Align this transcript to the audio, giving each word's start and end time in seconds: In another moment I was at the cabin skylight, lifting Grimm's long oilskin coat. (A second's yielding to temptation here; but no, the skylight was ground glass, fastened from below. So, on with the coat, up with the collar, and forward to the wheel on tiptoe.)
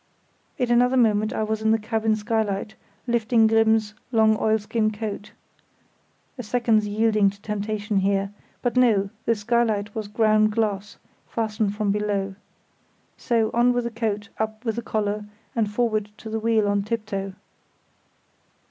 In 0.57 0.71
another 0.71 0.97
moment 0.97 1.31
I 1.31 1.43
was 1.43 1.61
at 1.61 1.69
the 1.69 1.77
cabin 1.77 2.15
skylight, 2.15 2.73
lifting 3.05 3.45
Grimm's 3.45 3.93
long 4.11 4.35
oilskin 4.39 4.89
coat. 4.89 5.33
(A 6.39 6.41
second's 6.41 6.87
yielding 6.87 7.29
to 7.29 7.39
temptation 7.39 7.99
here; 7.99 8.31
but 8.63 8.75
no, 8.75 9.11
the 9.25 9.35
skylight 9.35 9.93
was 9.93 10.07
ground 10.07 10.53
glass, 10.53 10.97
fastened 11.27 11.75
from 11.75 11.91
below. 11.91 12.33
So, 13.15 13.51
on 13.53 13.73
with 13.73 13.83
the 13.83 13.91
coat, 13.91 14.29
up 14.39 14.65
with 14.65 14.77
the 14.77 14.81
collar, 14.81 15.25
and 15.55 15.69
forward 15.69 16.05
to 16.17 16.31
the 16.31 16.39
wheel 16.39 16.67
on 16.67 16.81
tiptoe.) 16.81 17.33